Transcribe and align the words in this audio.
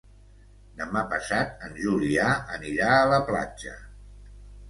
Demà 0.77 1.01
passat 1.09 1.59
en 1.67 1.75
Julià 1.83 2.25
anirà 2.55 2.89
a 2.97 3.05
la 3.13 3.19
platja. 3.27 3.77